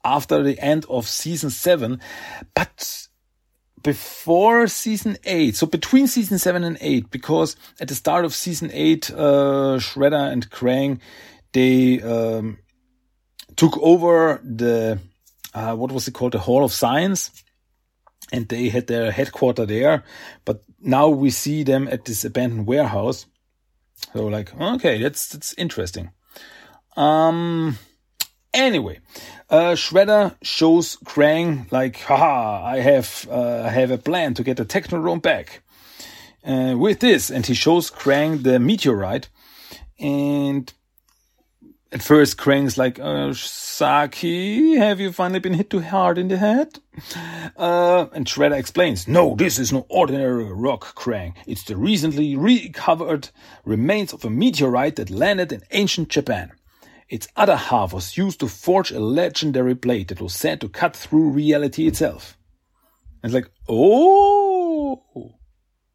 [0.04, 2.00] after the end of season seven,
[2.54, 3.08] but
[3.82, 5.56] before season eight.
[5.56, 10.32] So between season seven and eight, because at the start of season eight, uh, Shredder
[10.32, 11.00] and Krang,
[11.52, 12.58] they um,
[13.56, 15.00] took over the
[15.54, 16.32] uh, what was it called?
[16.32, 17.30] The Hall of Science.
[18.32, 20.04] And they had their headquarter there.
[20.44, 23.26] But now we see them at this abandoned warehouse.
[24.12, 26.10] So like, okay, that's, that's interesting.
[26.96, 27.78] Um,
[28.52, 29.00] anyway,
[29.48, 34.56] uh, Shredder shows Krang like, haha, I have, uh, I have a plan to get
[34.56, 35.62] the Technodrome back.
[36.46, 39.28] Uh, with this, and he shows Krang the meteorite,
[39.98, 40.72] and
[41.90, 46.36] at first Krang's like, uh, Saki, have you finally been hit too hard in the
[46.36, 46.78] head?
[47.56, 51.34] Uh, and Shredder explains, no, this is no ordinary rock, Krang.
[51.46, 53.30] It's the recently recovered
[53.64, 56.52] remains of a meteorite that landed in ancient Japan.
[57.08, 60.94] Its other half was used to forge a legendary blade that was said to cut
[60.94, 62.36] through reality itself.
[63.22, 65.02] And it's like, oh,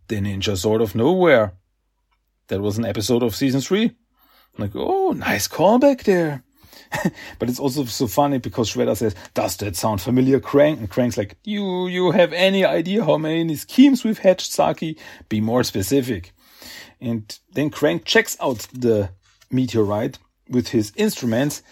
[0.07, 1.53] the ninja sword of nowhere.
[2.47, 3.95] That was an episode of season three.
[4.55, 6.43] I'm like, oh, nice callback there.
[7.39, 10.77] but it's also so funny because Shredder says, does that sound familiar, Krang?
[10.77, 14.97] And Krang's like, you, you have any idea how many schemes we've hatched, Saki?
[15.29, 16.33] Be more specific.
[17.01, 19.09] And then Krang checks out the
[19.51, 21.63] meteorite with his instruments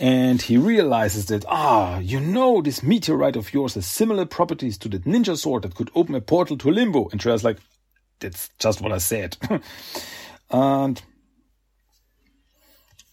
[0.00, 4.88] and he realizes that, ah, you know, this meteorite of yours has similar properties to
[4.88, 7.08] that ninja sword that could open a portal to limbo.
[7.12, 7.58] And Shredder's like,
[8.18, 9.36] that's just what I said.
[10.50, 11.02] and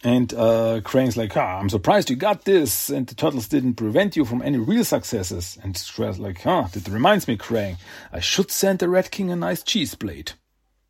[0.07, 4.15] and uh, Krang's like, ah, I'm surprised you got this, and the turtles didn't prevent
[4.15, 5.57] you from any real successes.
[5.61, 7.75] And Shredder's like, huh, that reminds me, Krang,
[8.13, 10.35] I should send the Rat King a nice cheese plate.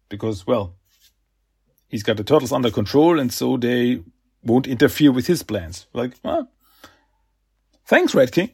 [0.08, 0.76] Because, well,
[1.88, 4.04] he's got the turtles under control, and so they
[4.44, 5.88] won't interfere with his plans.
[5.94, 6.44] Like, ah,
[7.88, 8.52] thanks, Rat King.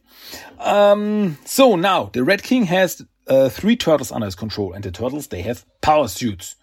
[0.60, 4.91] Um, so now, the Rat King has uh, three turtles under his control, and the
[4.91, 6.56] turtles, they have power suits.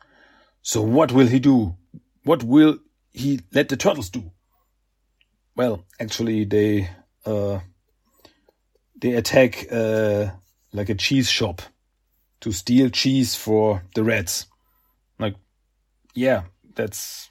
[0.62, 1.76] So what will he do?
[2.24, 2.78] What will
[3.12, 4.30] he let the turtles do?
[5.56, 6.88] Well, actually, they
[7.26, 7.60] uh,
[9.00, 10.30] they attack uh,
[10.72, 11.62] like a cheese shop
[12.40, 14.46] to steal cheese for the rats.
[15.18, 15.34] Like,
[16.14, 16.44] yeah,
[16.74, 17.28] that's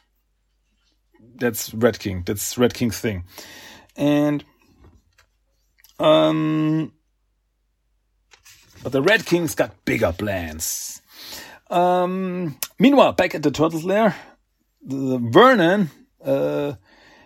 [1.36, 2.24] that's Rat King.
[2.26, 3.24] That's Rat King's thing,
[3.96, 4.44] and
[6.00, 6.94] um,
[8.84, 11.02] but the Rat King's got bigger plans.
[11.70, 14.16] Um, meanwhile, back at the turtles lair,
[14.82, 15.90] Vernon
[16.24, 16.74] uh,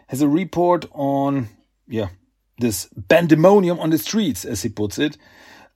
[0.08, 1.50] has a report on,
[1.88, 2.10] yeah,
[2.60, 5.18] this pandemonium on the streets, as he puts it,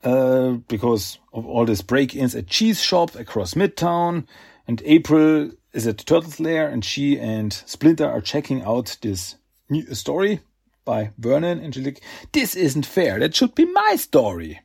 [0.03, 4.25] uh, because of all these break-ins at cheese shops across Midtown.
[4.67, 9.35] And April is at Turtles Lair, and she and Splinter are checking out this
[9.69, 10.41] new story
[10.85, 13.19] by Vernon, and she's like, "This isn't fair.
[13.19, 14.61] That should be my story."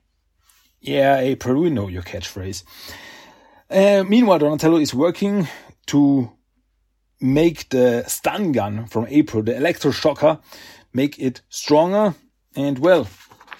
[0.81, 2.64] Yeah, April, we know your catchphrase.
[3.70, 5.48] Uh, meanwhile, Donatello is working
[5.87, 6.31] to
[7.22, 10.40] make the stun gun from April, the electroshocker,
[10.92, 12.14] make it stronger.
[12.56, 13.08] And well,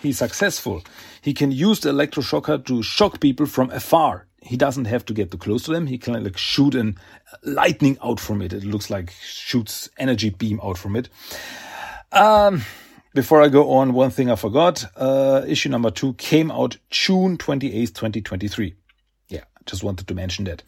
[0.01, 0.83] he's successful.
[1.23, 4.27] He can use the electroshocker to shock people from afar.
[4.43, 5.87] He doesn't have to get too close to them.
[5.87, 6.99] He can like shoot an
[7.45, 8.53] lightning out from it.
[8.53, 11.09] It looks like shoots energy beam out from it.
[12.11, 12.63] Um,
[13.15, 14.85] before I go on, one thing I forgot.
[14.97, 18.75] Uh, issue number two came out June 28th, 2023.
[19.29, 20.63] Yeah, just wanted to mention that.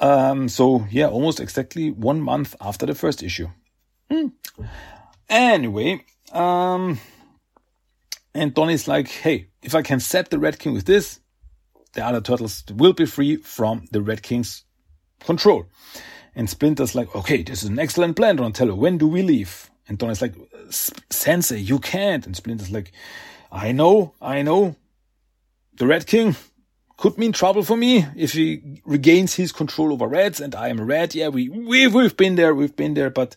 [0.00, 3.48] Um, so yeah, almost exactly one month after the first issue.
[4.10, 4.28] Hmm.
[5.28, 6.98] Anyway, um,
[8.34, 11.20] and Donnie's like, hey, if I can set the Rat King with this,
[11.92, 14.64] the other turtles will be free from the Rat King's
[15.20, 15.66] control.
[16.34, 18.74] And Splinter's like, okay, this is an excellent plan, Donatello.
[18.74, 19.70] When do we leave?
[19.88, 20.34] And Donnie's like,
[20.70, 22.24] Sensei, you can't.
[22.24, 22.92] And Splinter's like,
[23.50, 24.76] I know, I know.
[25.74, 26.36] The Rat King,
[27.00, 30.82] could mean trouble for me if he regains his control over reds and I am
[30.82, 31.14] red.
[31.14, 33.34] Yeah, we, we, we've been there, we've been there, but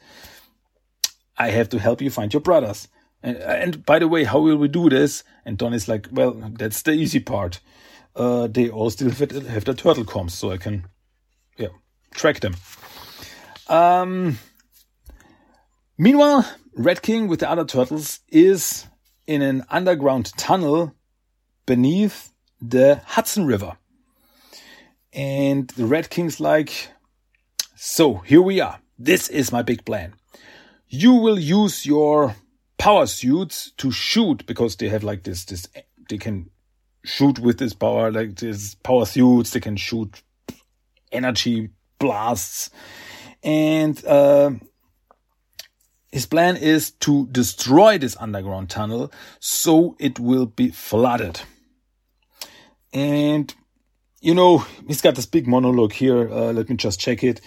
[1.38, 2.90] I have to help you find your brothers.
[3.24, 5.24] And, and by the way, how will we do this?
[5.46, 7.62] And Don is like, well, that's the easy part.
[8.18, 10.86] Uh, they all still have, have the turtle comms, so I can,
[11.58, 11.70] yeah,
[12.14, 12.58] track them.
[13.70, 14.40] Um,
[15.98, 16.46] meanwhile,
[16.76, 18.88] Rat King with the other turtles is
[19.26, 20.94] in an underground tunnel
[21.66, 22.33] beneath
[22.68, 23.78] the Hudson River.
[25.12, 26.90] And the Rat King's like,
[27.76, 28.80] so here we are.
[28.98, 30.14] This is my big plan.
[30.88, 32.36] You will use your
[32.78, 35.68] power suits to shoot because they have like this, this,
[36.10, 36.50] they can
[37.04, 39.52] shoot with this power, like this power suits.
[39.52, 40.22] They can shoot
[41.12, 42.70] energy blasts.
[43.44, 44.52] And, uh,
[46.12, 51.42] his plan is to destroy this underground tunnel so it will be flooded.
[52.94, 53.54] And,
[54.22, 56.30] you know, he's got this big monologue here.
[56.32, 57.42] Uh, let me just check it.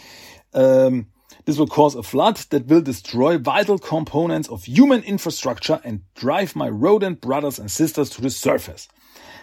[0.52, 1.06] Um,
[1.44, 6.56] this will cause a flood that will destroy vital components of human infrastructure and drive
[6.56, 8.88] my rodent brothers and sisters to the surface.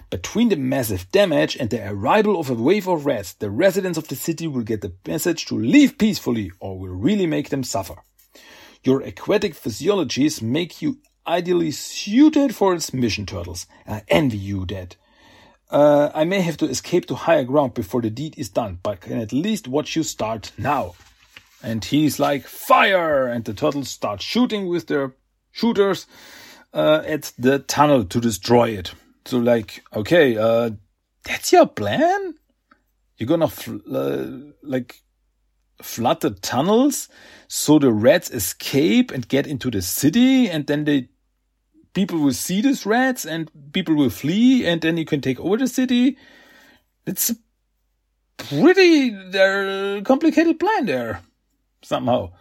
[0.09, 4.09] Between the massive damage and the arrival of a wave of rats, the residents of
[4.09, 7.95] the city will get the message to leave peacefully or will really make them suffer.
[8.83, 13.65] Your aquatic physiologies make you ideally suited for its mission turtles.
[13.87, 14.97] I envy you that.
[15.73, 19.01] Uh, I may have to escape to higher ground before the deed is done, but
[19.01, 20.93] can at least watch you start now.
[21.63, 23.27] And he's like, fire!
[23.27, 25.15] And the turtles start shooting with their
[25.51, 26.05] shooters
[26.75, 28.93] uh, at the tunnel to destroy it.
[29.25, 30.71] So, like, okay, uh,
[31.23, 32.35] that's your plan?
[33.17, 34.27] You're gonna, fl- uh,
[34.61, 35.01] like,
[35.81, 37.09] flood the tunnels
[37.47, 41.09] so the rats escape and get into the city and then they
[41.93, 45.57] people will see these rats and people will flee and then you can take over
[45.57, 46.17] the city.
[47.05, 47.35] It's a
[48.37, 51.21] pretty uh, complicated plan there
[51.81, 52.31] somehow.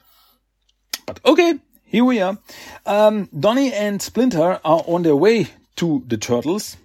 [1.06, 2.38] But okay, here we are.
[2.86, 6.76] Um, Donnie and Splinter are on their way to the turtles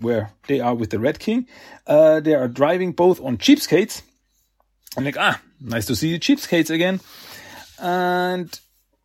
[0.00, 1.46] where they are with the Rat King.
[1.86, 4.02] Uh, they are driving both on cheapskates.
[4.96, 7.00] I'm like, ah, nice to see the cheapskates again.
[7.78, 8.58] And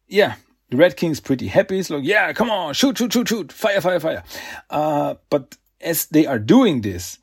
[0.07, 0.35] yeah,
[0.71, 1.75] the Rat King's pretty happy.
[1.75, 4.23] He's like, yeah, come on, shoot, shoot, shoot, shoot, fire, fire, fire.
[4.69, 7.19] Uh, but as they are doing this,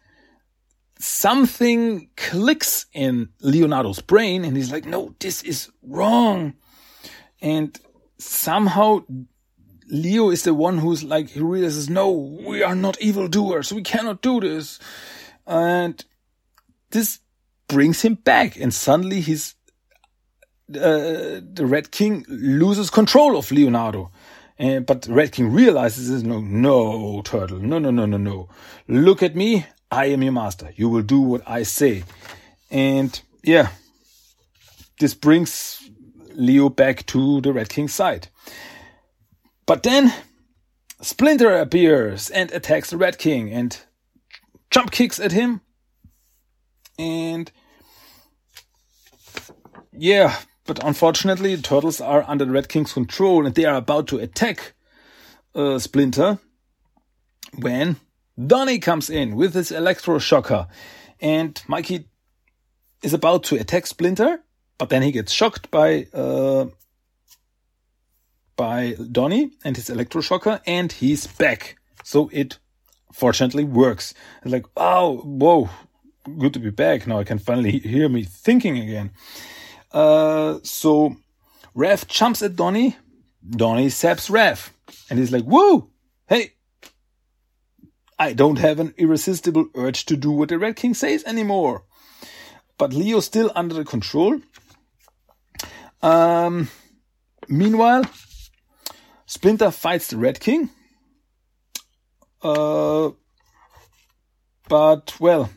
[0.98, 6.54] something clicks in Leonardo's brain and he's like, no, this is wrong.
[7.40, 7.78] And
[8.18, 9.04] somehow
[9.88, 13.72] Leo is the one who's like, he realizes, no, we are not evildoers.
[13.72, 14.78] We cannot do this.
[15.46, 16.04] And
[16.90, 17.20] this
[17.66, 19.54] brings him back and suddenly he's
[20.70, 24.10] uh, the Rat King loses control of Leonardo.
[24.60, 28.48] Uh, but Rat King realizes no, no, Turtle, no, no, no, no, no.
[28.88, 30.72] Look at me, I am your master.
[30.76, 32.04] You will do what I say.
[32.70, 33.68] And yeah,
[34.98, 35.88] this brings
[36.34, 38.28] Leo back to the Rat King's side.
[39.64, 40.12] But then
[41.00, 43.78] Splinter appears and attacks the Rat King and
[44.70, 45.60] jump kicks at him.
[46.98, 47.50] And
[49.92, 50.36] yeah,
[50.68, 54.74] but unfortunately, turtles are under the Rat King's control and they are about to attack
[55.54, 56.38] uh, Splinter
[57.56, 57.96] when
[58.38, 60.68] Donnie comes in with his electroshocker
[61.22, 62.06] and Mikey
[63.02, 64.40] is about to attack Splinter,
[64.76, 66.66] but then he gets shocked by uh,
[68.54, 71.78] by Donnie and his electroshocker, and he's back.
[72.04, 72.58] So it
[73.14, 74.12] fortunately works.
[74.42, 75.70] It's like, wow, whoa,
[76.38, 77.06] good to be back.
[77.06, 79.12] Now I can finally hear me thinking again.
[79.92, 81.16] Uh, so
[81.76, 82.96] Raph jumps at Donnie.
[83.48, 84.70] Donnie zaps Raph.
[85.10, 85.90] And he's like, whoa,
[86.28, 86.52] hey,
[88.18, 91.84] I don't have an irresistible urge to do what the Rat King says anymore.
[92.76, 94.40] But Leo's still under the control.
[96.02, 96.68] Um,
[97.48, 98.04] meanwhile,
[99.26, 100.70] Splinter fights the Rat King.
[102.42, 103.10] Uh,
[104.68, 105.50] but well,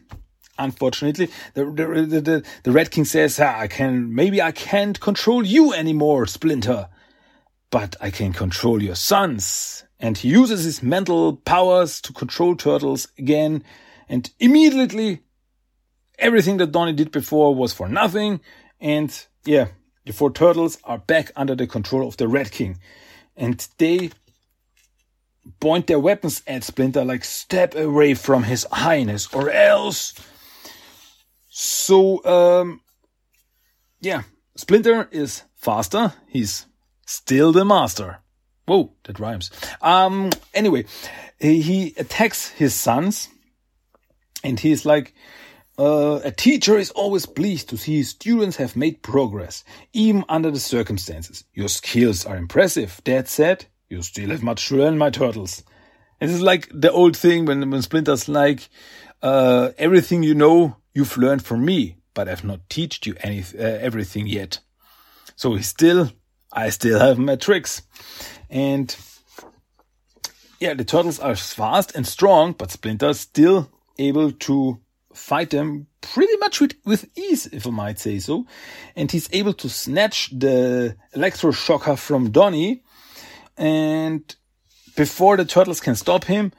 [0.63, 5.45] unfortunately, the, the, the, the Rat King says, ah, I can, maybe I can't control
[5.45, 6.89] you anymore, Splinter,
[7.69, 9.84] but I can control your sons.
[10.00, 13.63] And he uses his mental powers to control turtles again.
[14.10, 15.21] And immediately,
[16.17, 18.41] everything that Donnie did before was for nothing.
[18.80, 19.10] And
[19.45, 19.67] yeah,
[20.06, 22.80] the four turtles are back under the control of the Rat King.
[23.36, 24.12] And they
[25.60, 30.13] point their weapons at Splinter like step away from his highness or else.
[31.54, 32.80] So, um,
[34.00, 34.24] yeah,
[34.56, 36.14] Splinter is faster.
[36.28, 36.66] He's
[37.06, 38.20] still the master.
[38.66, 39.52] Whoa, that rhymes.
[39.82, 40.86] Um, anyway,
[41.40, 43.28] he attacks his sons
[44.46, 45.14] and he's like,
[45.78, 50.52] uh, a teacher is always pleased to see his students have made progress, even under
[50.52, 51.44] the circumstances.
[51.54, 53.66] Your skills are impressive, Dad said.
[53.90, 55.64] You still have much to learn, my turtles.
[56.22, 58.70] And It is like the old thing when, when Splinter's like,
[59.22, 63.62] uh, everything you know, you've learned from me, but I've not taught you any, uh,
[63.62, 64.60] everything yet.
[65.36, 66.12] So he still,
[66.52, 67.82] I still have my tricks.
[68.50, 68.96] And
[70.60, 74.80] yeah, the turtles are fast and strong, but Splinter's still able to
[75.14, 78.46] fight them pretty much with, with ease, if I might say so.
[78.96, 82.84] And he's able to snatch the electroshocker from Donnie
[83.58, 84.36] and
[84.96, 86.52] before the turtles can stop him,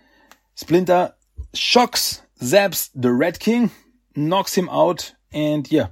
[0.55, 1.15] Splinter
[1.55, 3.71] shocks, zaps the Rat King,
[4.17, 5.89] knocks him out, and yeah,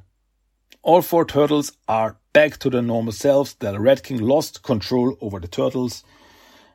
[0.83, 3.55] all four turtles are back to their normal selves.
[3.55, 6.05] The Rat King lost control over the turtles.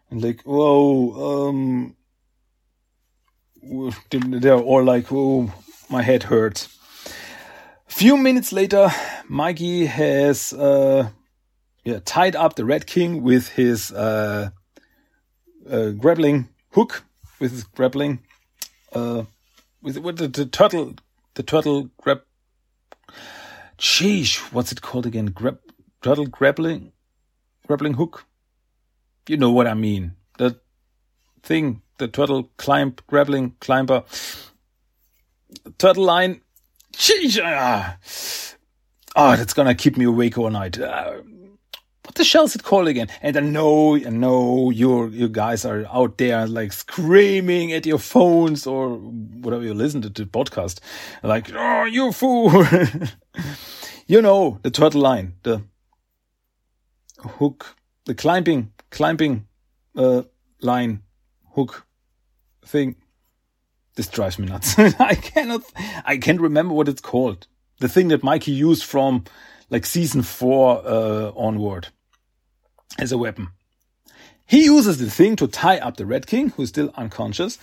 [0.10, 1.96] And like, whoa, um,
[4.12, 5.52] they're all like, oh,
[5.90, 6.78] my head hurts.
[7.88, 8.90] Few minutes later,
[9.28, 11.10] Mikey has, uh,
[11.84, 14.50] yeah, tied up the Rat King with his uh,
[15.70, 17.04] uh, grappling hook,
[17.40, 18.20] with his grappling,
[18.94, 19.24] uh,
[19.86, 20.95] with with the, the turtle,
[21.36, 22.21] the turtle grab.
[23.78, 25.28] Sheesh, what's it called again?
[25.28, 25.60] Grab,
[26.02, 26.91] turtle grappling,
[27.67, 28.26] grappling hook.
[29.30, 30.15] You know what I mean?
[30.39, 30.60] The
[31.43, 34.04] thing, the turtle climb, grappling climber,
[35.78, 36.41] turtle line.
[36.93, 37.98] Sheesh, ah.
[39.15, 40.80] Oh, that's gonna keep me awake all night.
[40.80, 41.21] Uh,
[42.06, 43.08] what the hell is it called again?
[43.22, 48.00] And I know, I know you you guys are out there like screaming at your
[48.00, 50.80] phones or whatever you listen to the podcast,
[51.24, 52.52] like, oh, you fool.
[54.08, 55.63] you know, the turtle line, the
[57.20, 59.48] hook, the climbing, climbing,
[59.96, 60.24] uh,
[60.62, 61.02] line,
[61.54, 61.86] hook
[62.63, 62.96] thing.
[63.96, 64.78] This drives me nuts.
[64.78, 65.62] I cannot,
[66.06, 67.48] I can't remember what it's called.
[67.80, 69.24] The thing that Mikey used from
[69.70, 71.88] like season four, uh, onward
[73.00, 73.50] as a weapon.
[74.46, 77.58] He uses the thing to tie up the Rat King, who's still unconscious.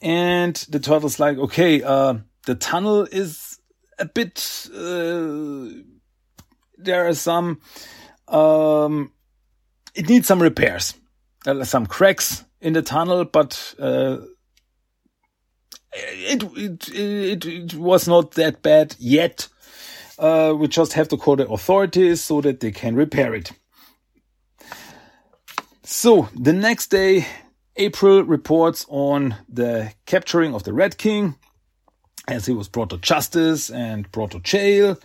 [0.00, 2.14] And the turtle's like, okay, uh,
[2.46, 3.58] the tunnel is
[3.98, 5.66] a bit, uh,
[6.76, 7.60] there are some,
[8.28, 9.12] um,
[9.94, 10.94] it needs some repairs.
[11.44, 14.18] There are some cracks in the tunnel, but, uh,
[15.92, 19.48] it, it, it, it was not that bad yet.
[20.18, 23.50] Uh, we just have to call the authorities so that they can repair it.
[25.90, 27.26] So the next day,
[27.76, 31.36] April reports on the capturing of the Rat King
[32.28, 34.98] as he was brought to justice and brought to jail.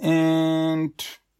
[0.00, 0.92] And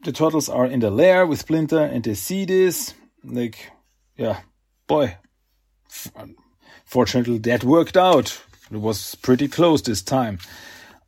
[0.05, 2.95] the turtles are in the lair with Splinter and they see this.
[3.25, 3.73] Like,
[4.17, 4.43] yeah,
[4.87, 5.17] boy.
[6.85, 8.41] Fortunately, that worked out.
[8.71, 10.39] It was pretty close this time.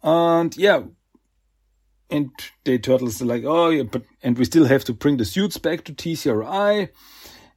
[0.03, 0.83] And yeah,
[2.11, 2.31] and
[2.65, 5.57] the turtles are like, oh yeah, but, and we still have to bring the suits
[5.57, 6.89] back to TCRI.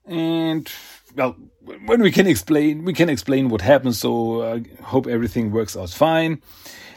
[0.08, 0.72] And
[1.16, 1.36] well,
[1.86, 3.96] when we can explain, we can explain what happened.
[3.96, 6.42] So I hope everything works out fine.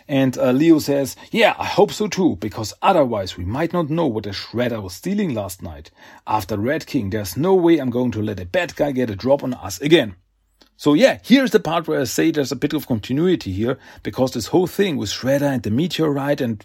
[0.09, 4.09] And uh, Leo says, yeah, I hope so too, because otherwise we might not know
[4.09, 5.93] what the Shredder was stealing last night.
[6.27, 9.15] After Rat King, there's no way I'm going to let a bad guy get a
[9.15, 10.17] drop on us again.
[10.77, 14.33] So yeah, here's the part where I say there's a bit of continuity here, because
[14.33, 16.65] this whole thing with Shredder and the meteorite and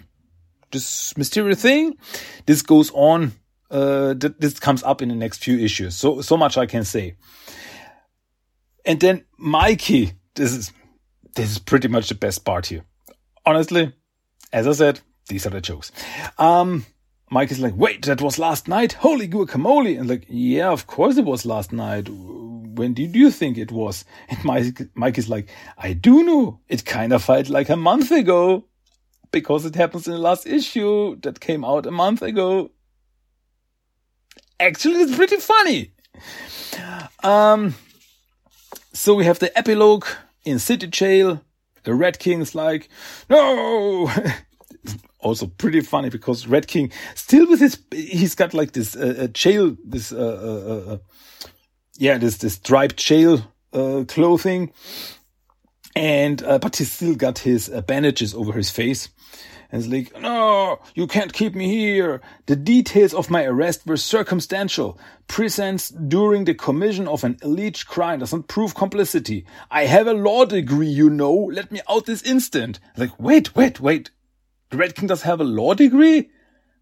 [0.72, 1.98] this mysterious thing,
[2.48, 3.34] this goes on
[3.76, 5.96] Uh, th- this comes up in the next few issues.
[5.96, 7.18] So, so much I can say.
[8.86, 10.72] And then Mikey, this is,
[11.36, 12.86] this is pretty much the best part here.
[13.46, 13.94] Honestly,
[14.54, 15.92] as I said, these are the jokes.
[16.38, 16.86] Um,
[17.30, 18.94] Mike is like, wait, that was last night?
[18.94, 20.00] Holy guacamole.
[20.00, 22.08] And like, yeah, of course it was last night.
[22.08, 24.06] When did you think it was?
[24.30, 26.62] And Mike, Mike is like, I do know.
[26.70, 28.70] It kind of felt like a month ago
[29.32, 32.72] because it happens in the last issue that came out a month ago.
[34.60, 35.91] Actually, it's pretty funny.
[37.24, 37.76] Um,
[38.93, 40.06] so we have the epilogue
[40.45, 41.41] in City Jail.
[41.84, 42.89] The Rat King's like,
[43.30, 44.10] no!
[45.20, 49.76] also pretty funny because Rat King still with his, he's got like this, uh, jail,
[49.84, 50.97] this, uh, uh, uh,
[51.97, 54.72] yeah, this, this striped jail, uh, clothing.
[55.95, 59.10] And, uh, but he's still got his bandages over his face.
[59.76, 62.22] And it's like, no, you can't keep me here.
[62.46, 64.98] The details of my arrest were circumstantial.
[65.28, 69.46] Presence during the commission of an alleged crime doesn't prove complicity.
[69.70, 71.34] I have a law degree, you know.
[71.34, 72.80] Let me out this instant.
[72.96, 74.12] Like, wait, wait, wait.
[74.70, 76.30] The Rat King does have a law degree?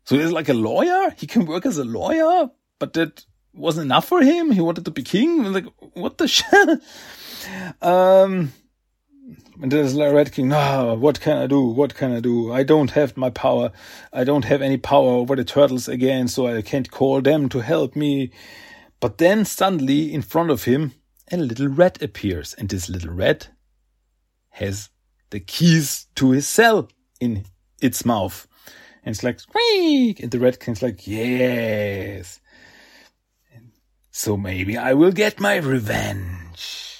[0.03, 1.15] So he's like a lawyer?
[1.17, 2.51] He can work as a lawyer?
[2.77, 4.51] But that wasn't enough for him?
[4.51, 5.51] He wanted to be king?
[5.51, 6.79] Like, what the shit?
[7.81, 8.53] um,
[9.61, 11.61] and there's Rat King, no, what can I do?
[11.61, 12.51] What can I do?
[12.51, 13.71] I don't have my power.
[14.11, 17.59] I don't have any power over the turtles again, so I can't call them to
[17.59, 18.31] help me.
[18.99, 20.93] But then suddenly in front of him,
[21.31, 23.49] a little rat appears, and this little rat
[24.51, 24.89] has
[25.29, 26.89] the keys to his cell
[27.19, 27.45] in
[27.81, 28.47] its mouth.
[29.03, 30.19] And it's like, squeak!
[30.19, 32.39] And the rat king's like, yes.
[34.11, 36.92] So maybe I will get my revenge.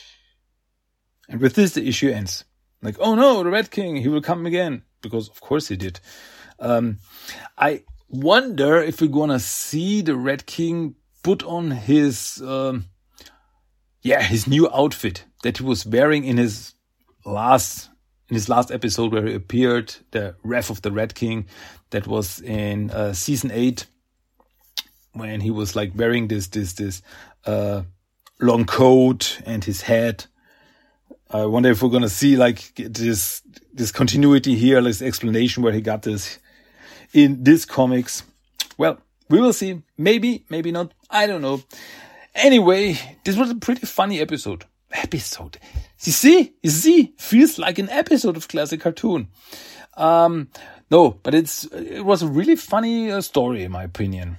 [1.34, 2.46] And with this, the issue ends.
[2.84, 4.84] Like, oh no, the Rat King, he will come again.
[5.02, 6.00] Because of course he did.
[6.60, 7.00] Um,
[7.58, 12.86] I wonder if we're gonna see the Rat King put on his, um,
[14.04, 16.76] yeah, his new outfit that he was wearing in his
[17.26, 17.90] last,
[18.30, 21.48] in his last episode where he appeared, the Wrath of the Rat King,
[21.90, 23.88] that was in uh, season eight,
[25.14, 27.02] when he was like wearing this, this, this,
[27.48, 27.82] uh,
[28.40, 30.28] long coat and his hat
[31.34, 33.42] I wonder if we're gonna see like this
[33.74, 36.38] this continuity here, this explanation where he got this
[37.12, 38.24] in this comics.
[38.78, 39.82] Well, we will see.
[39.98, 40.94] Maybe, maybe not.
[41.10, 41.64] I don't know.
[42.36, 44.66] Anyway, this was a pretty funny episode.
[44.92, 45.58] Episode.
[46.02, 49.28] You see, you see, feels like an episode of classic cartoon.
[49.98, 50.50] Um,
[50.92, 54.38] no, but it's it was a really funny uh, story in my opinion.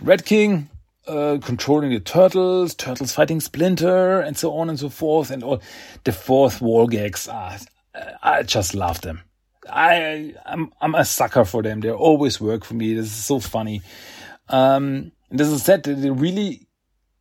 [0.00, 0.70] Rat King
[1.06, 5.62] uh, controlling the turtles, turtles fighting Splinter, and so on and so forth, and all
[6.04, 7.28] the fourth wall gags.
[7.30, 7.58] Ah,
[8.22, 9.22] I just love them.
[9.68, 11.80] I I'm I'm a sucker for them.
[11.80, 12.94] They always work for me.
[12.94, 13.82] This is so funny.
[14.48, 16.66] Um, and as I said, they really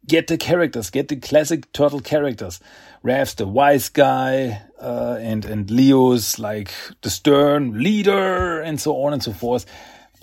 [0.07, 2.59] get the characters, get the classic turtle characters.
[3.03, 6.71] Raph's the wise guy, uh, and and Leo's like
[7.01, 9.65] the stern leader, and so on and so forth.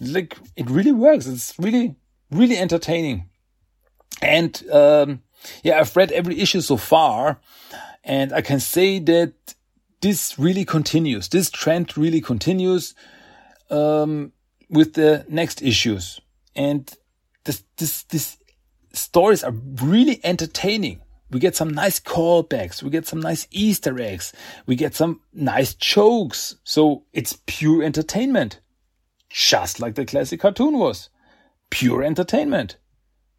[0.00, 1.26] Like it really works.
[1.26, 1.96] It's really
[2.30, 3.28] really entertaining.
[4.22, 5.22] And um,
[5.62, 7.40] yeah, I've read every issue so far,
[8.04, 9.32] and I can say that
[10.00, 11.28] this really continues.
[11.28, 12.94] This trend really continues
[13.70, 14.32] um,
[14.70, 16.20] with the next issues,
[16.54, 16.90] and
[17.44, 18.38] this this this
[18.92, 19.52] stories are
[19.82, 21.00] really entertaining.
[21.30, 22.82] We get some nice callbacks.
[22.82, 24.32] We get some nice Easter eggs.
[24.66, 26.56] We get some nice jokes.
[26.62, 28.60] So it's pure entertainment.
[29.28, 31.08] Just like the classic cartoon was.
[31.70, 32.76] Pure entertainment.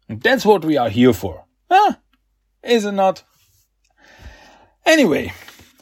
[0.08, 1.44] That's what we are here for.
[1.70, 1.94] Huh?
[2.62, 3.22] Is it not?
[4.86, 5.32] Anyway,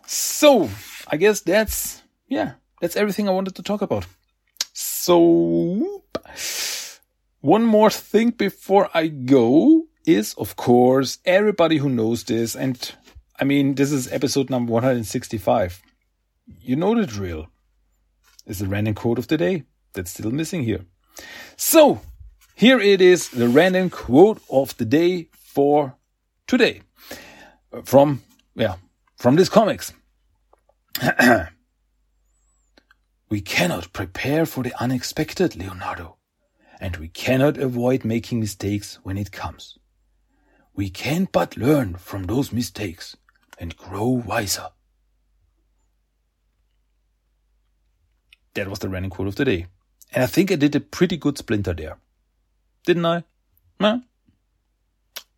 [0.07, 0.69] so
[1.07, 4.07] I guess that's, yeah, that's everything I wanted to talk about.
[4.73, 6.03] So,
[7.41, 12.93] one more thing before I go is, of course, everybody who knows this, and
[13.39, 15.83] I mean, this is episode number 165.
[16.61, 17.49] You know the drill.
[18.47, 20.85] Is the random quote of the day that's still missing here.
[21.57, 22.01] So,
[22.57, 25.95] here it is, the random quote of the day for
[26.47, 26.81] today.
[27.71, 28.23] Uh, from,
[28.55, 28.77] yeah,
[29.19, 29.93] from this comics.
[33.29, 36.17] we cannot prepare for the unexpected, Leonardo,
[36.81, 39.79] and we cannot avoid making mistakes when it comes.
[40.75, 43.19] We can but learn from those mistakes
[43.59, 44.69] and grow wiser.
[48.55, 49.67] That was the random quote of the day.
[50.11, 51.99] And I think I did a pretty good splinter there.
[52.87, 53.25] Didn't I?
[53.79, 54.01] No.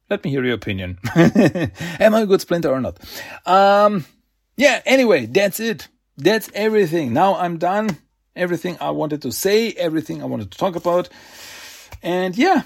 [0.09, 0.99] Let me hear your opinion.
[1.17, 2.99] Am I a good splinter or not?
[3.45, 4.07] Um,
[4.57, 5.89] yeah, anyway, that's it.
[6.17, 7.13] That's everything.
[7.13, 7.97] Now I'm done.
[8.37, 11.09] Everything I wanted to say, everything I wanted to talk about.
[12.03, 12.63] And yeah,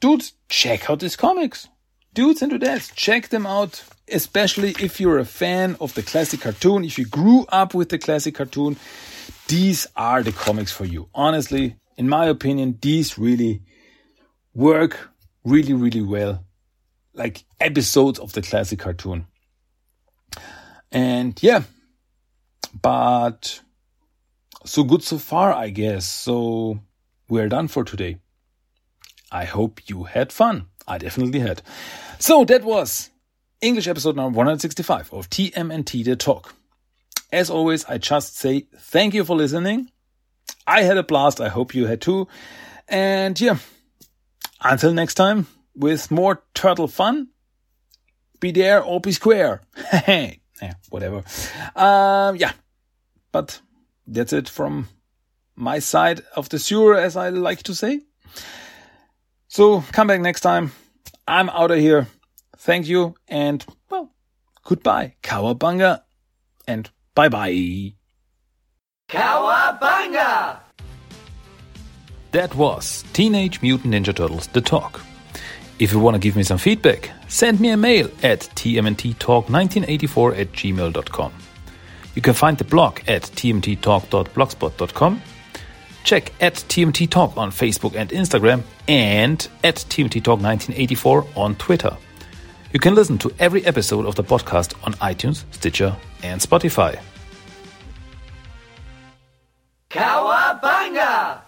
[0.00, 1.68] dudes, check out these comics.
[2.12, 3.84] Dudes and dudettes, check them out.
[4.10, 7.98] Especially if you're a fan of the classic cartoon, if you grew up with the
[7.98, 8.76] classic cartoon,
[9.48, 11.08] these are the comics for you.
[11.14, 13.62] Honestly, in my opinion, these really
[14.54, 15.10] work
[15.44, 16.44] really, really well.
[17.14, 19.26] Like episodes of the classic cartoon.
[20.92, 21.62] And yeah,
[22.80, 23.60] but
[24.64, 26.04] so good so far, I guess.
[26.04, 26.80] So
[27.28, 28.18] we're done for today.
[29.30, 30.66] I hope you had fun.
[30.86, 31.62] I definitely had.
[32.18, 33.10] So that was
[33.60, 36.54] English episode number 165 of TMNT The Talk.
[37.32, 39.90] As always, I just say thank you for listening.
[40.66, 41.40] I had a blast.
[41.40, 42.28] I hope you had too.
[42.88, 43.58] And yeah,
[44.60, 47.28] until next time with more turtle fun,
[48.40, 49.62] be there or be square.
[49.90, 51.22] Hey, yeah, whatever.
[51.74, 52.52] Um, yeah,
[53.32, 53.60] but
[54.06, 54.88] that's it from
[55.54, 58.00] my side of the sewer, as I like to say.
[59.48, 60.72] So come back next time.
[61.26, 62.06] I'm out of here.
[62.58, 64.12] Thank you and well,
[64.64, 65.14] goodbye.
[65.22, 66.02] Cowabunga
[66.66, 67.94] and bye bye.
[72.32, 75.00] That was Teenage Mutant Ninja Turtles The Talk.
[75.78, 80.52] If you want to give me some feedback, send me a mail at tmnttalk1984 at
[80.52, 81.32] gmail.com.
[82.14, 85.22] You can find the blog at tmnttalk.blogspot.com.
[86.04, 91.96] Check at TMNT Talk on Facebook and Instagram and at TMNT Talk 1984 on Twitter.
[92.72, 97.00] You can listen to every episode of the podcast on iTunes, Stitcher, and Spotify.
[99.90, 101.40] Cowabunga!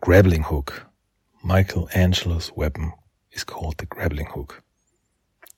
[0.00, 0.86] Grappling hook.
[1.42, 2.92] Michelangelo's weapon
[3.32, 4.62] is called the grappling hook.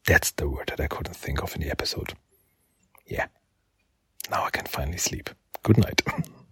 [0.06, 2.14] That's the word that I couldn't think of in the episode.
[3.06, 3.26] Yeah.
[4.30, 5.30] Now I can finally sleep.
[5.62, 6.02] Good night.